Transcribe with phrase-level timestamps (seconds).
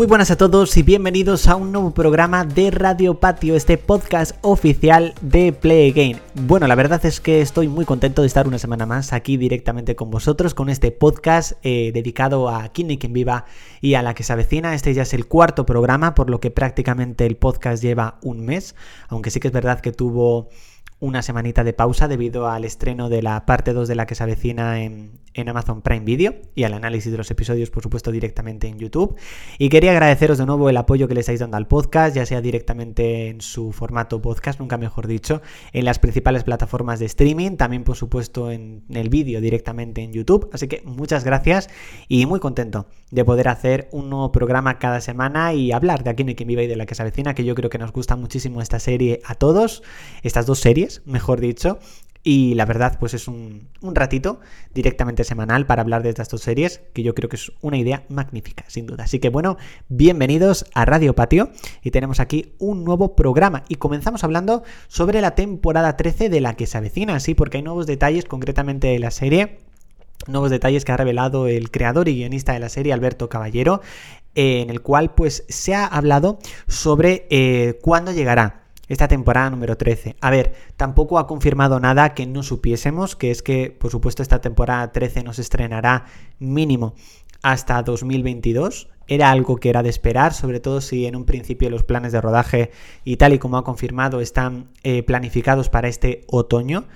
[0.00, 4.34] Muy buenas a todos y bienvenidos a un nuevo programa de Radio Patio, este podcast
[4.40, 6.20] oficial de Play Again.
[6.46, 9.96] Bueno, la verdad es que estoy muy contento de estar una semana más aquí directamente
[9.96, 13.44] con vosotros con este podcast eh, dedicado a Quien Quien Viva
[13.82, 14.74] y a la que se avecina.
[14.74, 18.76] Este ya es el cuarto programa, por lo que prácticamente el podcast lleva un mes,
[19.08, 20.48] aunque sí que es verdad que tuvo
[20.98, 24.22] una semanita de pausa debido al estreno de la parte 2 de la que se
[24.22, 28.68] avecina en, en Amazon Prime Video y al análisis de los episodios, por supuesto, directamente
[28.68, 29.16] en YouTube.
[29.58, 32.40] Y quería agradeceros de nuevo el apoyo que le estáis dando al podcast, ya sea
[32.40, 37.84] directamente en su formato podcast, nunca mejor dicho, en las principales plataformas de streaming, también,
[37.84, 40.48] por supuesto, en el vídeo directamente en YouTube.
[40.52, 41.68] Así que muchas gracias
[42.08, 46.24] y muy contento de poder hacer un nuevo programa cada semana y hablar de Aquí
[46.24, 47.92] no hay quien viva y de la que se avecina, que yo creo que nos
[47.92, 49.82] gusta muchísimo esta serie a todos,
[50.22, 51.78] estas dos series, mejor dicho,
[52.22, 54.40] y la verdad, pues es un, ratito
[54.74, 58.04] directamente semanal para hablar de estas dos series, que yo creo que es una idea
[58.10, 59.04] magnífica, sin duda.
[59.04, 59.56] Así que bueno,
[59.88, 61.50] bienvenidos a Radio Patio
[61.82, 63.64] y tenemos aquí un nuevo programa.
[63.68, 67.62] Y comenzamos hablando sobre la temporada 13 de la que se avecina, sí, porque hay
[67.62, 69.58] nuevos detalles concretamente de la serie.
[70.26, 73.80] Nuevos detalles que ha revelado el creador y guionista de la serie, Alberto Caballero,
[74.34, 76.38] en el cual pues se ha hablado
[76.68, 78.59] sobre eh, cuándo llegará
[78.90, 80.16] esta temporada número 13.
[80.20, 84.40] A ver, tampoco ha confirmado nada que no supiésemos, que es que, por supuesto, esta
[84.40, 86.06] temporada 13 nos estrenará
[86.40, 86.94] mínimo
[87.40, 88.88] hasta 2022.
[89.06, 92.20] Era algo que era de esperar, sobre todo si en un principio los planes de
[92.20, 92.72] rodaje
[93.04, 96.86] y tal y como ha confirmado están eh, planificados para este otoño.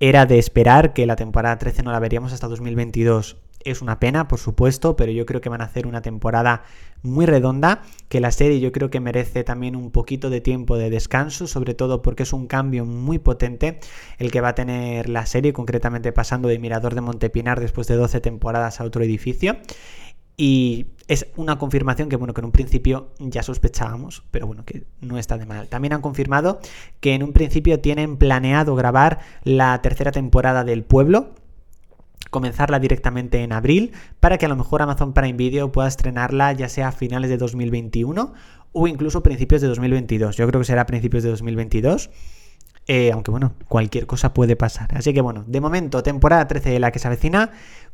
[0.00, 3.38] Era de esperar que la temporada 13 no la veríamos hasta 2022.
[3.64, 6.62] Es una pena, por supuesto, pero yo creo que van a hacer una temporada
[7.02, 10.90] muy redonda, que la serie yo creo que merece también un poquito de tiempo de
[10.90, 13.80] descanso, sobre todo porque es un cambio muy potente
[14.18, 17.96] el que va a tener la serie, concretamente pasando de Mirador de Montepinar después de
[17.96, 19.56] 12 temporadas a otro edificio.
[20.40, 24.84] Y es una confirmación que, bueno, que en un principio ya sospechábamos, pero bueno, que
[25.00, 25.66] no está de mal.
[25.66, 26.60] También han confirmado
[27.00, 31.34] que en un principio tienen planeado grabar la tercera temporada del pueblo,
[32.30, 36.68] comenzarla directamente en abril para que a lo mejor Amazon Prime Video pueda estrenarla ya
[36.68, 38.32] sea a finales de 2021
[38.72, 40.36] o incluso principios de 2022.
[40.36, 42.10] Yo creo que será principios de 2022.
[42.90, 44.96] Eh, aunque bueno, cualquier cosa puede pasar.
[44.96, 47.50] Así que bueno, de momento, temporada 13 de la que se avecina,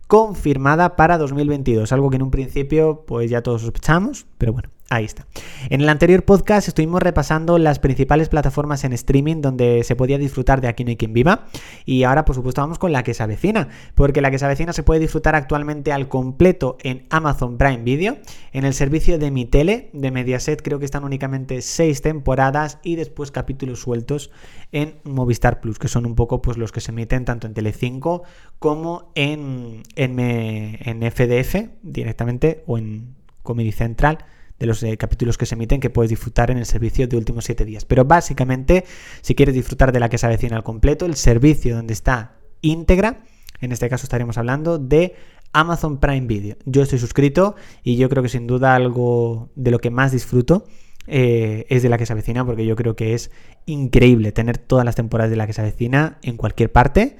[0.06, 1.92] confirmada para 2022.
[1.92, 5.26] Algo que en un principio pues ya todos sospechamos, pero bueno, Ahí está.
[5.70, 10.60] En el anterior podcast estuvimos repasando las principales plataformas en streaming donde se podía disfrutar
[10.60, 11.46] de Aquí no hay quien viva.
[11.84, 13.70] Y ahora, por supuesto, vamos con la que se avecina.
[13.96, 18.18] Porque la que se avecina se puede disfrutar actualmente al completo en Amazon Prime Video.
[18.52, 22.94] En el servicio de mi tele, de Mediaset, creo que están únicamente seis temporadas y
[22.94, 24.30] después capítulos sueltos
[24.70, 28.22] en Movistar Plus, que son un poco pues, los que se emiten tanto en Telecinco
[28.60, 34.18] como en, en, en FDF directamente o en Comedy Central
[34.64, 37.44] de los eh, capítulos que se emiten que puedes disfrutar en el servicio de últimos
[37.44, 37.84] 7 días.
[37.84, 38.84] Pero básicamente,
[39.20, 43.24] si quieres disfrutar de la que se avecina al completo, el servicio donde está íntegra,
[43.60, 45.14] en este caso estaremos hablando de
[45.52, 46.56] Amazon Prime Video.
[46.64, 50.64] Yo estoy suscrito y yo creo que sin duda algo de lo que más disfruto
[51.06, 53.30] eh, es de la que se avecina porque yo creo que es
[53.66, 57.18] increíble tener todas las temporadas de la que se avecina en cualquier parte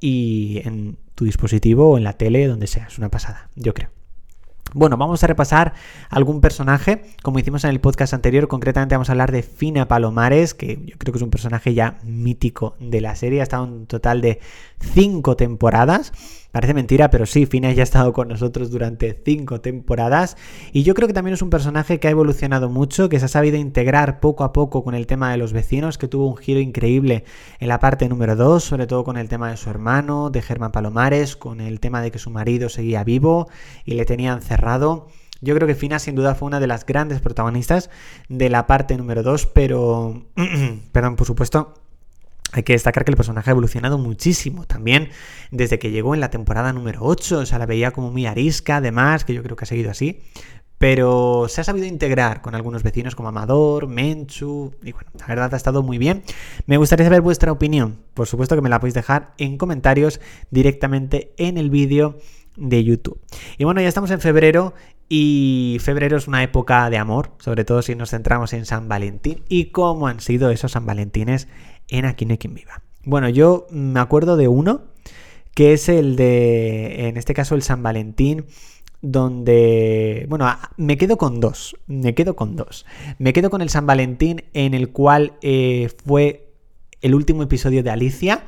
[0.00, 2.86] y en tu dispositivo o en la tele, donde sea.
[2.86, 3.90] Es una pasada, yo creo.
[4.76, 5.72] Bueno, vamos a repasar
[6.10, 10.52] algún personaje, como hicimos en el podcast anterior, concretamente vamos a hablar de Fina Palomares,
[10.52, 13.72] que yo creo que es un personaje ya mítico de la serie, ha estado en
[13.72, 14.40] un total de
[14.80, 16.12] cinco temporadas.
[16.54, 20.36] Parece mentira, pero sí, Fina ya ha estado con nosotros durante cinco temporadas
[20.72, 23.28] y yo creo que también es un personaje que ha evolucionado mucho, que se ha
[23.28, 26.60] sabido integrar poco a poco con el tema de los vecinos, que tuvo un giro
[26.60, 27.24] increíble
[27.58, 30.70] en la parte número 2, sobre todo con el tema de su hermano, de Germán
[30.70, 33.48] Palomares, con el tema de que su marido seguía vivo
[33.84, 35.08] y le tenían cerrado.
[35.40, 37.90] Yo creo que Fina sin duda fue una de las grandes protagonistas
[38.28, 40.22] de la parte número 2, pero,
[40.92, 41.74] perdón, por supuesto,
[42.54, 45.08] hay que destacar que el personaje ha evolucionado muchísimo también
[45.50, 48.76] desde que llegó en la temporada número 8, o sea, la veía como muy arisca,
[48.76, 50.22] además, que yo creo que ha seguido así,
[50.78, 55.52] pero se ha sabido integrar con algunos vecinos como Amador, Menchu, y bueno, la verdad
[55.52, 56.22] ha estado muy bien.
[56.66, 61.32] Me gustaría saber vuestra opinión, por supuesto que me la podéis dejar en comentarios directamente
[61.36, 62.18] en el vídeo
[62.56, 63.20] de YouTube.
[63.58, 64.74] Y bueno, ya estamos en febrero
[65.08, 69.42] y febrero es una época de amor, sobre todo si nos centramos en San Valentín
[69.48, 71.48] y cómo han sido esos San Valentines
[71.88, 72.82] en Aquí no quien viva.
[73.04, 74.82] Bueno, yo me acuerdo de uno,
[75.54, 78.46] que es el de, en este caso, el San Valentín,
[79.02, 80.48] donde, bueno,
[80.78, 82.86] me quedo con dos, me quedo con dos.
[83.18, 86.54] Me quedo con el San Valentín en el cual eh, fue
[87.02, 88.44] el último episodio de Alicia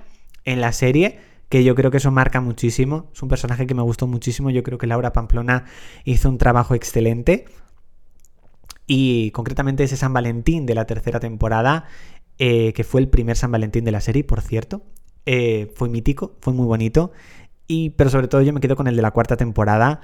[0.46, 1.18] en la serie,
[1.50, 3.10] que yo creo que eso marca muchísimo.
[3.12, 4.48] Es un personaje que me gustó muchísimo.
[4.48, 5.66] Yo creo que Laura Pamplona
[6.04, 7.44] hizo un trabajo excelente.
[8.86, 11.86] y concretamente ese San Valentín de la tercera temporada,
[12.38, 14.82] eh, que fue el primer San Valentín de la serie, por cierto.
[15.24, 17.12] Eh, fue mítico, fue muy bonito,
[17.66, 20.02] y, pero sobre todo yo me quedo con el de la cuarta temporada,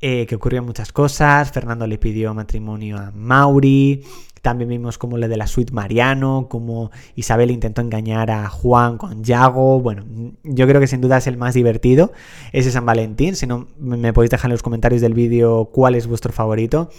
[0.00, 1.52] eh, que ocurrió muchas cosas.
[1.52, 4.02] Fernando le pidió matrimonio a Mauri.
[4.42, 9.22] También vimos como le de la suite Mariano, como Isabel intentó engañar a Juan con
[9.22, 9.80] Yago.
[9.80, 10.04] Bueno,
[10.42, 12.12] yo creo que sin duda es el más divertido,
[12.52, 13.36] ese San Valentín.
[13.36, 16.90] Si no, me podéis dejar en los comentarios del vídeo cuál es vuestro favorito.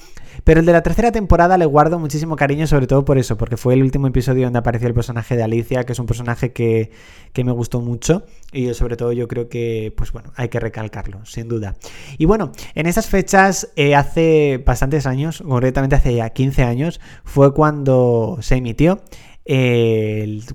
[0.44, 3.58] Pero el de la tercera temporada le guardo muchísimo cariño, sobre todo por eso, porque
[3.58, 6.92] fue el último episodio donde apareció el personaje de Alicia, que es un personaje que,
[7.44, 8.24] me gustó mucho.
[8.52, 11.76] Y sobre todo yo creo que, pues bueno, hay que recalcarlo, sin duda.
[12.18, 17.02] Y bueno, en esas fechas, eh, hace bastantes años, concretamente hace ya 15 años,
[17.34, 19.02] fue cuando se emitió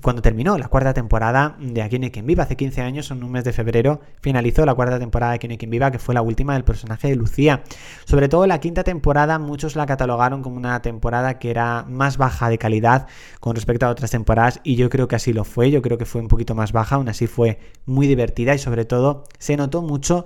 [0.01, 3.21] cuando terminó la cuarta temporada de Aquí no hay quien viva, hace 15 años, en
[3.21, 5.99] un mes de febrero, finalizó la cuarta temporada de Aquí no hay quien viva, que
[5.99, 7.63] fue la última del personaje de Lucía.
[8.05, 12.49] Sobre todo la quinta temporada, muchos la catalogaron como una temporada que era más baja
[12.49, 13.07] de calidad
[13.41, 16.05] con respecto a otras temporadas, y yo creo que así lo fue, yo creo que
[16.05, 19.81] fue un poquito más baja, aún así fue muy divertida y sobre todo se notó
[19.81, 20.23] mucho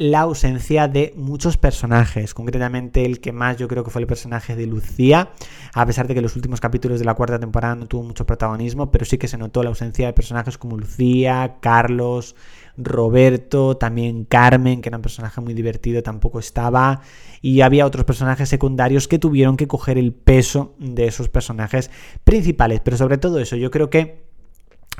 [0.00, 4.56] la ausencia de muchos personajes, concretamente el que más yo creo que fue el personaje
[4.56, 5.28] de Lucía,
[5.74, 8.90] a pesar de que los últimos capítulos de la cuarta temporada no tuvo mucho protagonismo,
[8.90, 12.34] pero sí que se notó la ausencia de personajes como Lucía, Carlos,
[12.78, 17.02] Roberto, también Carmen, que era un personaje muy divertido, tampoco estaba,
[17.42, 21.90] y había otros personajes secundarios que tuvieron que coger el peso de esos personajes
[22.24, 24.29] principales, pero sobre todo eso, yo creo que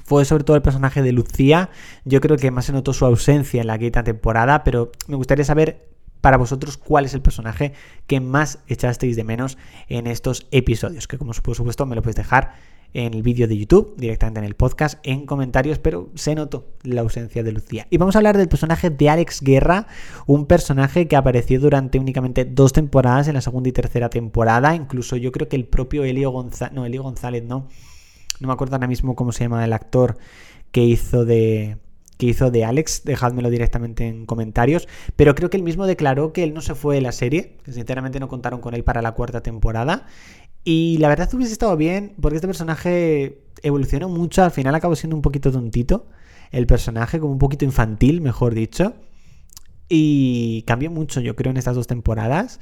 [0.05, 1.71] fue sobre todo el personaje de Lucía.
[2.05, 5.45] Yo creo que más se notó su ausencia en la quinta temporada, pero me gustaría
[5.45, 5.89] saber
[6.21, 7.73] para vosotros cuál es el personaje
[8.07, 9.59] que más echasteis de menos
[9.89, 12.55] en estos episodios, que como por supuesto me lo podéis dejar
[12.93, 17.03] en el vídeo de YouTube, directamente en el podcast, en comentarios, pero se notó la
[17.03, 17.87] ausencia de Lucía.
[17.89, 19.87] Y vamos a hablar del personaje de Alex Guerra,
[20.27, 25.17] un personaje que apareció durante únicamente dos temporadas, en la segunda y tercera temporada, incluso
[25.17, 27.69] yo creo que el propio Elio González, no, Elio González no,
[28.41, 30.19] no me acuerdo ahora mismo cómo se llama el actor
[30.73, 31.79] que hizo de
[32.21, 36.43] que hizo de Alex, dejádmelo directamente en comentarios, pero creo que él mismo declaró que
[36.43, 39.13] él no se fue de la serie, que sinceramente no contaron con él para la
[39.13, 40.07] cuarta temporada,
[40.63, 45.17] y la verdad hubiese estado bien, porque este personaje evolucionó mucho, al final acabó siendo
[45.17, 46.09] un poquito tontito,
[46.51, 48.95] el personaje, como un poquito infantil, mejor dicho,
[49.89, 52.61] y cambió mucho, yo creo, en estas dos temporadas.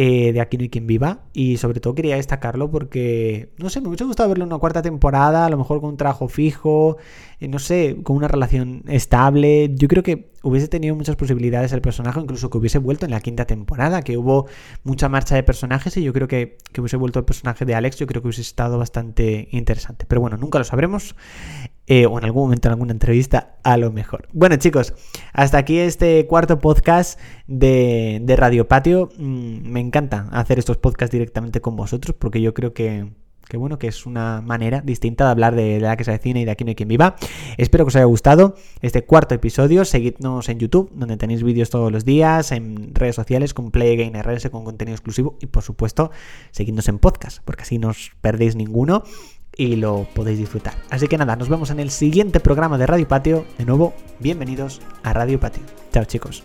[0.00, 1.24] Eh, de Aquí no hay quien viva.
[1.32, 4.80] Y sobre todo quería destacarlo porque, no sé, me hubiese gustado verlo en una cuarta
[4.80, 6.98] temporada, a lo mejor con un trabajo fijo,
[7.40, 9.74] eh, no sé, con una relación estable.
[9.74, 13.20] Yo creo que hubiese tenido muchas posibilidades el personaje, incluso que hubiese vuelto en la
[13.20, 14.46] quinta temporada, que hubo
[14.84, 17.96] mucha marcha de personajes y yo creo que, que hubiese vuelto el personaje de Alex,
[17.96, 20.06] yo creo que hubiese estado bastante interesante.
[20.06, 21.16] Pero bueno, nunca lo sabremos.
[21.90, 24.28] Eh, o en algún momento en alguna entrevista, a lo mejor.
[24.34, 24.92] Bueno, chicos,
[25.32, 29.08] hasta aquí este cuarto podcast de, Radio Patio.
[29.16, 33.06] Mm, me encanta hacer estos podcasts directamente con vosotros porque yo creo que,
[33.54, 36.50] bueno, que es una manera distinta de hablar de, la que se cine y de
[36.50, 37.16] aquí no hay quien viva.
[37.56, 39.86] Espero que os haya gustado este cuarto episodio.
[39.86, 44.62] Seguidnos en YouTube, donde tenéis vídeos todos los días, en redes sociales con PlayGameRS con
[44.62, 46.10] contenido exclusivo y por supuesto,
[46.50, 49.04] seguidnos en podcast, porque así no os perdéis ninguno
[49.58, 50.74] y lo podéis disfrutar.
[50.88, 53.44] Así que nada, nos vemos en el siguiente programa de Radio Patio.
[53.58, 55.64] De nuevo, bienvenidos a Radio Patio.
[55.92, 56.44] Chao chicos.